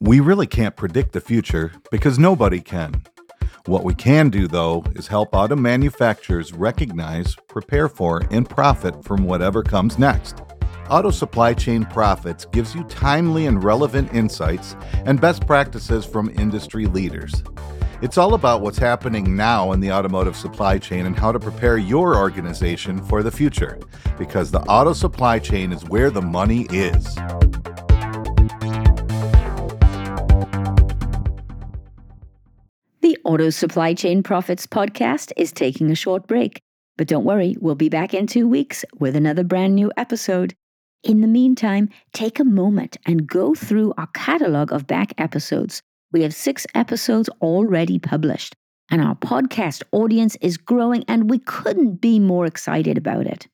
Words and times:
We 0.00 0.20
really 0.20 0.46
can't 0.46 0.76
predict 0.76 1.12
the 1.12 1.20
future 1.20 1.72
because 1.90 2.20
nobody 2.20 2.60
can. 2.60 3.02
What 3.66 3.82
we 3.82 3.94
can 3.94 4.30
do, 4.30 4.46
though, 4.46 4.84
is 4.94 5.08
help 5.08 5.30
auto 5.32 5.56
manufacturers 5.56 6.52
recognize, 6.52 7.34
prepare 7.48 7.88
for, 7.88 8.22
and 8.30 8.48
profit 8.48 9.02
from 9.02 9.24
whatever 9.24 9.64
comes 9.64 9.98
next. 9.98 10.40
Auto 10.88 11.10
Supply 11.10 11.52
Chain 11.52 11.84
Prophets 11.84 12.44
gives 12.44 12.76
you 12.76 12.84
timely 12.84 13.46
and 13.46 13.64
relevant 13.64 14.14
insights 14.14 14.76
and 15.04 15.20
best 15.20 15.48
practices 15.48 16.06
from 16.06 16.30
industry 16.38 16.86
leaders. 16.86 17.42
It's 18.00 18.16
all 18.18 18.34
about 18.34 18.60
what's 18.60 18.78
happening 18.78 19.34
now 19.34 19.72
in 19.72 19.80
the 19.80 19.90
automotive 19.90 20.36
supply 20.36 20.78
chain 20.78 21.06
and 21.06 21.18
how 21.18 21.32
to 21.32 21.40
prepare 21.40 21.76
your 21.76 22.16
organization 22.16 23.02
for 23.02 23.24
the 23.24 23.32
future, 23.32 23.80
because 24.16 24.52
the 24.52 24.60
auto 24.60 24.92
supply 24.92 25.40
chain 25.40 25.72
is 25.72 25.84
where 25.86 26.10
the 26.10 26.22
money 26.22 26.68
is. 26.70 27.18
Auto 33.24 33.50
Supply 33.50 33.94
Chain 33.94 34.22
Prophets 34.22 34.66
podcast 34.66 35.32
is 35.36 35.52
taking 35.52 35.90
a 35.90 35.94
short 35.94 36.26
break, 36.26 36.60
but 36.96 37.08
don't 37.08 37.24
worry, 37.24 37.56
we'll 37.60 37.74
be 37.74 37.88
back 37.88 38.14
in 38.14 38.26
two 38.26 38.48
weeks 38.48 38.84
with 38.98 39.16
another 39.16 39.44
brand 39.44 39.74
new 39.74 39.90
episode. 39.96 40.54
In 41.02 41.20
the 41.20 41.26
meantime, 41.26 41.88
take 42.12 42.40
a 42.40 42.44
moment 42.44 42.96
and 43.06 43.26
go 43.26 43.54
through 43.54 43.94
our 43.96 44.08
catalog 44.08 44.72
of 44.72 44.86
back 44.86 45.12
episodes. 45.18 45.80
We 46.12 46.22
have 46.22 46.34
six 46.34 46.66
episodes 46.74 47.28
already 47.40 47.98
published, 47.98 48.54
and 48.90 49.00
our 49.00 49.14
podcast 49.14 49.82
audience 49.92 50.36
is 50.40 50.56
growing, 50.56 51.04
and 51.08 51.30
we 51.30 51.38
couldn't 51.38 52.00
be 52.00 52.18
more 52.18 52.46
excited 52.46 52.98
about 52.98 53.26
it. 53.26 53.46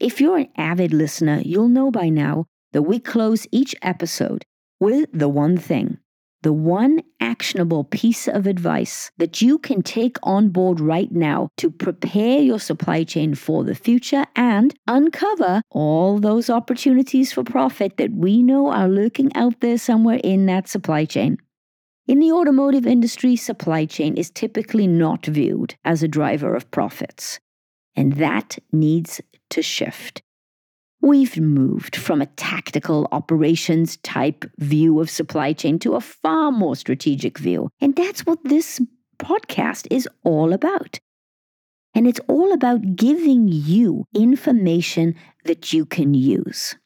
If 0.00 0.20
you're 0.20 0.38
an 0.38 0.48
avid 0.56 0.92
listener, 0.92 1.40
you'll 1.44 1.68
know 1.68 1.90
by 1.90 2.08
now 2.08 2.46
that 2.72 2.82
we 2.82 2.98
close 2.98 3.46
each 3.52 3.74
episode 3.82 4.44
with 4.80 5.08
the 5.12 5.28
one 5.28 5.56
thing 5.56 5.98
the 6.42 6.52
one 6.52 7.02
actionable 7.20 7.84
piece 7.84 8.28
of 8.28 8.46
advice 8.46 9.10
that 9.16 9.40
you 9.40 9.58
can 9.58 9.82
take 9.82 10.18
on 10.22 10.48
board 10.48 10.80
right 10.80 11.10
now 11.12 11.48
to 11.56 11.70
prepare 11.70 12.40
your 12.40 12.58
supply 12.58 13.04
chain 13.04 13.34
for 13.34 13.64
the 13.64 13.74
future 13.74 14.24
and 14.36 14.74
uncover 14.86 15.62
all 15.70 16.18
those 16.18 16.50
opportunities 16.50 17.32
for 17.32 17.44
profit 17.44 17.96
that 17.96 18.12
we 18.12 18.42
know 18.42 18.68
are 18.68 18.88
lurking 18.88 19.34
out 19.34 19.60
there 19.60 19.78
somewhere 19.78 20.20
in 20.22 20.46
that 20.46 20.68
supply 20.68 21.04
chain. 21.04 21.38
In 22.08 22.18
the 22.18 22.32
automotive 22.32 22.86
industry, 22.86 23.36
supply 23.36 23.86
chain 23.86 24.16
is 24.16 24.30
typically 24.30 24.88
not 24.88 25.24
viewed 25.26 25.76
as 25.84 26.02
a 26.02 26.08
driver 26.08 26.56
of 26.56 26.70
profits, 26.72 27.38
and 27.94 28.14
that 28.14 28.58
needs 28.72 29.20
to 29.50 29.62
shift. 29.62 30.22
We've 31.02 31.36
moved 31.36 31.96
from 31.96 32.22
a 32.22 32.26
tactical 32.26 33.08
operations 33.10 33.96
type 33.98 34.44
view 34.58 35.00
of 35.00 35.10
supply 35.10 35.52
chain 35.52 35.80
to 35.80 35.96
a 35.96 36.00
far 36.00 36.52
more 36.52 36.76
strategic 36.76 37.38
view. 37.38 37.70
And 37.80 37.96
that's 37.96 38.24
what 38.24 38.38
this 38.44 38.80
podcast 39.18 39.88
is 39.90 40.08
all 40.22 40.52
about. 40.52 41.00
And 41.92 42.06
it's 42.06 42.20
all 42.28 42.52
about 42.52 42.94
giving 42.94 43.48
you 43.48 44.04
information 44.14 45.16
that 45.44 45.72
you 45.72 45.86
can 45.86 46.14
use. 46.14 46.76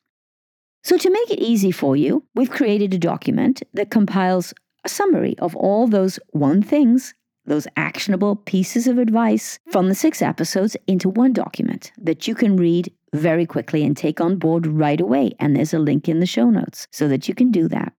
So, 0.83 0.97
to 0.97 1.11
make 1.11 1.30
it 1.30 1.42
easy 1.42 1.70
for 1.70 1.95
you, 1.95 2.25
we've 2.34 2.51
created 2.51 2.95
a 2.95 2.98
document 2.98 3.62
that 3.75 3.91
compiles 3.91 4.55
a 4.83 4.89
summary 4.89 5.39
of 5.41 5.55
all 5.56 5.89
those 5.89 6.19
one 6.30 6.62
things, 6.62 7.12
those 7.45 7.69
actionable 7.77 8.36
pieces 8.36 8.86
of 8.86 8.97
advice 8.97 9.58
from 9.70 9.89
the 9.89 9.95
six 9.95 10.23
episodes 10.23 10.75
into 10.86 11.11
one 11.11 11.34
document 11.34 11.92
that 11.98 12.27
you 12.27 12.34
can 12.34 12.56
read 12.56 12.91
very 13.17 13.47
quickly 13.47 13.84
and 13.84 13.97
take 13.97 14.20
on 14.20 14.36
board 14.36 14.67
right 14.67 15.00
away. 15.00 15.33
And 15.41 15.56
there's 15.56 15.75
a 15.75 15.78
link 15.78 16.09
in 16.09 16.20
the 16.20 16.27
show 16.27 16.50
notes 16.50 16.86
so 16.92 17.09
that 17.09 17.28
you 17.28 17.34
can 17.34 17.50
do 17.50 17.69
that. 17.69 17.92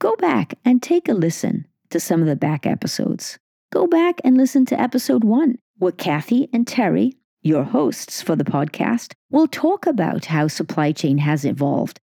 Go 0.00 0.14
back 0.16 0.54
and 0.64 0.82
take 0.82 1.08
a 1.08 1.14
listen 1.14 1.66
to 1.90 2.00
some 2.00 2.20
of 2.20 2.26
the 2.26 2.36
back 2.36 2.66
episodes. 2.66 3.38
Go 3.72 3.86
back 3.86 4.20
and 4.24 4.36
listen 4.36 4.64
to 4.66 4.80
episode 4.80 5.24
one, 5.24 5.56
where 5.78 5.92
Cathy 5.92 6.48
and 6.52 6.66
Terry, 6.66 7.16
your 7.42 7.64
hosts 7.64 8.22
for 8.22 8.36
the 8.36 8.44
podcast, 8.44 9.12
will 9.30 9.46
talk 9.46 9.86
about 9.86 10.26
how 10.26 10.48
supply 10.48 10.92
chain 10.92 11.18
has 11.18 11.44
evolved, 11.44 12.00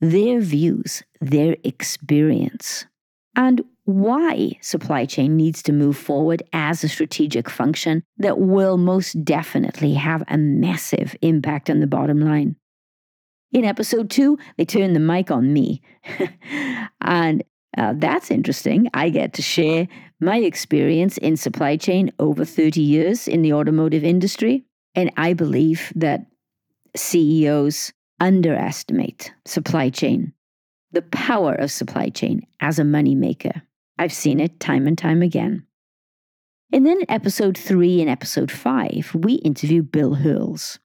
their 0.00 0.40
views, 0.40 1.02
their 1.20 1.56
experience, 1.64 2.86
and 3.34 3.62
why 3.84 4.52
supply 4.60 5.04
chain 5.04 5.36
needs 5.36 5.62
to 5.62 5.72
move 5.72 5.96
forward 5.96 6.42
as 6.52 6.84
a 6.84 6.88
strategic 6.88 7.50
function 7.50 8.02
that 8.18 8.38
will 8.38 8.76
most 8.76 9.24
definitely 9.24 9.94
have 9.94 10.22
a 10.28 10.38
massive 10.38 11.16
impact 11.22 11.68
on 11.68 11.80
the 11.80 11.86
bottom 11.86 12.20
line. 12.20 12.56
In 13.52 13.64
episode 13.64 14.08
two, 14.08 14.38
they 14.56 14.64
turn 14.64 14.92
the 14.92 15.00
mic 15.00 15.30
on 15.30 15.52
me. 15.52 15.82
and 17.00 17.42
uh, 17.76 17.94
that's 17.96 18.30
interesting. 18.30 18.88
I 18.94 19.10
get 19.10 19.34
to 19.34 19.42
share 19.42 19.88
my 20.20 20.38
experience 20.38 21.18
in 21.18 21.36
supply 21.36 21.76
chain 21.76 22.12
over 22.18 22.44
30 22.44 22.80
years 22.80 23.28
in 23.28 23.42
the 23.42 23.52
automotive 23.52 24.04
industry. 24.04 24.64
And 24.94 25.10
I 25.16 25.32
believe 25.32 25.92
that 25.96 26.26
CEOs 26.94 27.92
underestimate 28.20 29.32
supply 29.44 29.90
chain, 29.90 30.32
the 30.92 31.02
power 31.02 31.54
of 31.54 31.70
supply 31.70 32.08
chain 32.08 32.46
as 32.60 32.78
a 32.78 32.82
moneymaker. 32.82 33.62
I've 33.98 34.12
seen 34.12 34.40
it 34.40 34.60
time 34.60 34.86
and 34.86 34.96
time 34.96 35.22
again. 35.22 35.66
And 36.72 36.86
then 36.86 37.00
in 37.00 37.10
episode 37.10 37.58
three 37.58 38.00
and 38.00 38.08
episode 38.08 38.50
five, 38.50 39.14
we 39.14 39.34
interview 39.34 39.82
Bill 39.82 40.14
Hurles. 40.14 40.78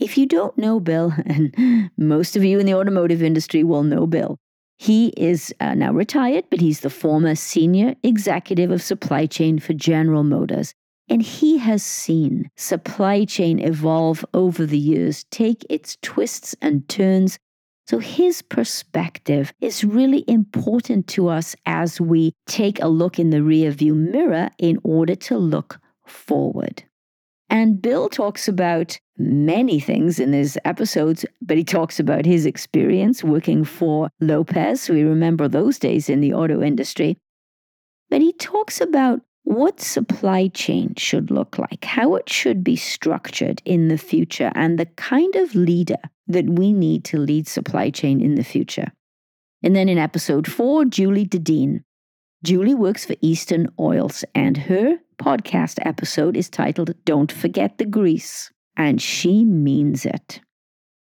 If 0.00 0.16
you 0.16 0.26
don't 0.26 0.56
know 0.58 0.80
Bill, 0.80 1.12
and 1.26 1.90
most 1.96 2.36
of 2.36 2.44
you 2.44 2.58
in 2.58 2.66
the 2.66 2.74
automotive 2.74 3.22
industry 3.22 3.64
will 3.64 3.84
know 3.84 4.06
Bill, 4.06 4.38
he 4.78 5.08
is 5.16 5.52
uh, 5.60 5.74
now 5.74 5.92
retired, 5.92 6.44
but 6.50 6.60
he's 6.60 6.80
the 6.80 6.90
former 6.90 7.34
senior 7.34 7.96
executive 8.02 8.70
of 8.70 8.80
supply 8.80 9.26
chain 9.26 9.58
for 9.58 9.74
General 9.74 10.22
Motors. 10.22 10.72
And 11.08 11.22
he 11.22 11.58
has 11.58 11.82
seen 11.82 12.50
supply 12.56 13.24
chain 13.24 13.58
evolve 13.58 14.24
over 14.34 14.66
the 14.66 14.78
years, 14.78 15.24
take 15.30 15.64
its 15.70 15.96
twists 16.02 16.54
and 16.60 16.88
turns, 16.88 17.38
so 17.88 17.98
his 17.98 18.42
perspective 18.42 19.50
is 19.62 19.82
really 19.82 20.22
important 20.28 21.06
to 21.06 21.28
us 21.28 21.56
as 21.64 21.98
we 21.98 22.34
take 22.46 22.82
a 22.82 22.88
look 22.88 23.18
in 23.18 23.30
the 23.30 23.38
rearview 23.38 23.94
mirror 23.94 24.50
in 24.58 24.78
order 24.84 25.14
to 25.14 25.38
look 25.38 25.80
forward. 26.06 26.82
And 27.48 27.80
Bill 27.80 28.10
talks 28.10 28.46
about 28.46 28.98
many 29.16 29.80
things 29.80 30.20
in 30.20 30.34
his 30.34 30.58
episodes, 30.66 31.24
but 31.40 31.56
he 31.56 31.64
talks 31.64 31.98
about 31.98 32.26
his 32.26 32.44
experience 32.44 33.24
working 33.24 33.64
for 33.64 34.10
Lopez. 34.20 34.90
We 34.90 35.02
remember 35.02 35.48
those 35.48 35.78
days 35.78 36.10
in 36.10 36.20
the 36.20 36.34
auto 36.34 36.60
industry. 36.62 37.16
But 38.10 38.20
he 38.20 38.34
talks 38.34 38.82
about 38.82 39.22
what 39.44 39.80
supply 39.80 40.48
chain 40.48 40.92
should 40.98 41.30
look 41.30 41.56
like, 41.56 41.86
how 41.86 42.16
it 42.16 42.28
should 42.28 42.62
be 42.62 42.76
structured 42.76 43.62
in 43.64 43.88
the 43.88 43.96
future, 43.96 44.52
and 44.54 44.78
the 44.78 44.86
kind 44.96 45.34
of 45.36 45.54
leader 45.54 45.96
that 46.28 46.46
we 46.46 46.72
need 46.72 47.04
to 47.06 47.18
lead 47.18 47.48
supply 47.48 47.90
chain 47.90 48.20
in 48.20 48.34
the 48.34 48.44
future. 48.44 48.92
And 49.62 49.74
then 49.74 49.88
in 49.88 49.98
episode 49.98 50.46
four, 50.50 50.84
Julie 50.84 51.26
Dedene. 51.26 51.82
Julie 52.44 52.74
works 52.74 53.04
for 53.04 53.16
Eastern 53.20 53.68
Oils, 53.80 54.24
and 54.34 54.56
her 54.56 54.98
podcast 55.20 55.78
episode 55.84 56.36
is 56.36 56.48
titled 56.48 56.94
Don't 57.04 57.32
Forget 57.32 57.78
the 57.78 57.84
Grease, 57.84 58.52
and 58.76 59.02
she 59.02 59.44
means 59.44 60.06
it. 60.06 60.40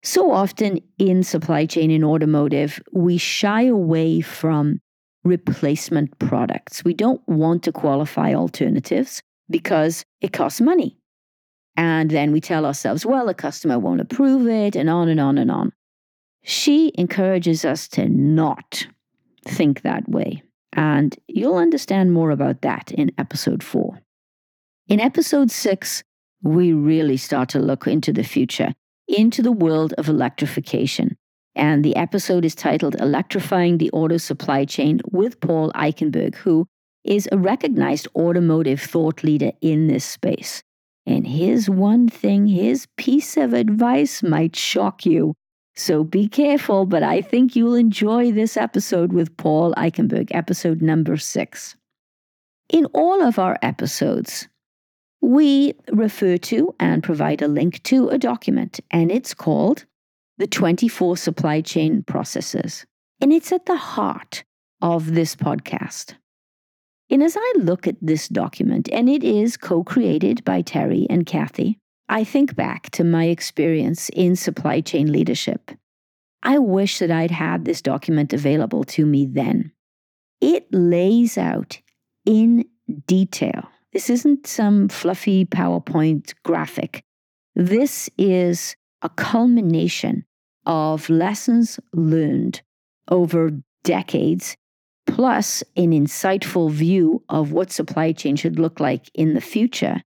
So 0.02 0.32
often 0.32 0.80
in 0.98 1.22
supply 1.22 1.66
chain 1.66 1.90
in 1.90 2.02
automotive, 2.02 2.80
we 2.92 3.18
shy 3.18 3.62
away 3.64 4.20
from 4.22 4.80
replacement 5.24 6.18
products. 6.18 6.82
We 6.84 6.94
don't 6.94 7.20
want 7.28 7.62
to 7.64 7.72
qualify 7.72 8.34
alternatives 8.34 9.22
because 9.50 10.04
it 10.20 10.32
costs 10.32 10.60
money. 10.60 10.99
And 11.80 12.10
then 12.10 12.30
we 12.30 12.42
tell 12.42 12.66
ourselves, 12.66 13.06
well, 13.06 13.24
the 13.24 13.32
customer 13.32 13.78
won't 13.78 14.02
approve 14.02 14.46
it, 14.46 14.76
and 14.76 14.90
on 14.90 15.08
and 15.08 15.18
on 15.18 15.38
and 15.38 15.50
on. 15.50 15.72
She 16.42 16.92
encourages 16.94 17.64
us 17.64 17.88
to 17.88 18.06
not 18.06 18.86
think 19.48 19.80
that 19.80 20.06
way. 20.06 20.42
And 20.74 21.16
you'll 21.26 21.56
understand 21.56 22.12
more 22.12 22.32
about 22.32 22.60
that 22.60 22.92
in 22.92 23.12
episode 23.16 23.62
four. 23.62 23.98
In 24.88 25.00
episode 25.00 25.50
six, 25.50 26.04
we 26.42 26.74
really 26.74 27.16
start 27.16 27.48
to 27.50 27.58
look 27.58 27.86
into 27.86 28.12
the 28.12 28.24
future, 28.24 28.74
into 29.08 29.40
the 29.40 29.50
world 29.50 29.94
of 29.96 30.06
electrification. 30.06 31.16
And 31.54 31.82
the 31.82 31.96
episode 31.96 32.44
is 32.44 32.54
titled 32.54 33.00
Electrifying 33.00 33.78
the 33.78 33.90
Auto 33.92 34.18
Supply 34.18 34.66
Chain 34.66 35.00
with 35.10 35.40
Paul 35.40 35.72
Eichenberg, 35.74 36.34
who 36.34 36.66
is 37.04 37.26
a 37.32 37.38
recognized 37.38 38.06
automotive 38.14 38.82
thought 38.82 39.24
leader 39.24 39.52
in 39.62 39.86
this 39.86 40.04
space. 40.04 40.62
And 41.06 41.26
his 41.26 41.68
one 41.68 42.08
thing, 42.08 42.46
his 42.46 42.86
piece 42.96 43.36
of 43.36 43.52
advice 43.52 44.22
might 44.22 44.54
shock 44.54 45.06
you. 45.06 45.34
So 45.74 46.04
be 46.04 46.28
careful, 46.28 46.84
but 46.84 47.02
I 47.02 47.22
think 47.22 47.56
you'll 47.56 47.74
enjoy 47.74 48.32
this 48.32 48.56
episode 48.56 49.12
with 49.12 49.36
Paul 49.36 49.74
Eichenberg, 49.74 50.28
episode 50.32 50.82
number 50.82 51.16
six. 51.16 51.76
In 52.68 52.86
all 52.86 53.22
of 53.22 53.38
our 53.38 53.58
episodes, 53.62 54.48
we 55.20 55.74
refer 55.90 56.36
to 56.38 56.74
and 56.78 57.02
provide 57.02 57.42
a 57.42 57.48
link 57.48 57.82
to 57.84 58.08
a 58.08 58.18
document, 58.18 58.80
and 58.90 59.10
it's 59.10 59.34
called 59.34 59.86
the 60.38 60.46
24 60.46 61.16
supply 61.16 61.60
chain 61.60 62.02
processes. 62.02 62.86
And 63.20 63.32
it's 63.32 63.52
at 63.52 63.66
the 63.66 63.76
heart 63.76 64.44
of 64.80 65.14
this 65.14 65.36
podcast. 65.36 66.14
And 67.10 67.22
as 67.22 67.36
I 67.36 67.52
look 67.58 67.86
at 67.88 67.96
this 68.00 68.28
document, 68.28 68.88
and 68.92 69.08
it 69.08 69.24
is 69.24 69.56
co 69.56 69.82
created 69.82 70.44
by 70.44 70.62
Terry 70.62 71.06
and 71.10 71.26
Cathy, 71.26 71.78
I 72.08 72.24
think 72.24 72.54
back 72.54 72.90
to 72.90 73.04
my 73.04 73.24
experience 73.24 74.08
in 74.10 74.36
supply 74.36 74.80
chain 74.80 75.10
leadership. 75.10 75.72
I 76.42 76.58
wish 76.58 76.98
that 77.00 77.10
I'd 77.10 77.30
had 77.30 77.64
this 77.64 77.82
document 77.82 78.32
available 78.32 78.84
to 78.84 79.04
me 79.04 79.26
then. 79.26 79.72
It 80.40 80.66
lays 80.72 81.36
out 81.36 81.80
in 82.24 82.64
detail. 83.06 83.68
This 83.92 84.08
isn't 84.08 84.46
some 84.46 84.88
fluffy 84.88 85.44
PowerPoint 85.44 86.32
graphic. 86.44 87.02
This 87.54 88.08
is 88.16 88.76
a 89.02 89.08
culmination 89.08 90.24
of 90.66 91.10
lessons 91.10 91.80
learned 91.92 92.62
over 93.08 93.50
decades, 93.82 94.56
plus 95.10 95.62
an 95.76 95.90
insightful 95.90 96.70
view 96.70 97.22
of 97.28 97.52
what 97.52 97.72
supply 97.72 98.12
chain 98.12 98.36
should 98.36 98.58
look 98.58 98.80
like 98.80 99.10
in 99.14 99.34
the 99.34 99.40
future, 99.40 100.00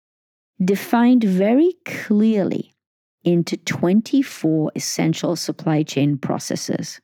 defined 0.64 1.24
very 1.24 1.74
clearly 1.84 2.74
into 3.22 3.56
24 3.56 4.72
essential 4.74 5.36
supply 5.36 5.82
chain 5.82 6.16
processes. 6.16 7.00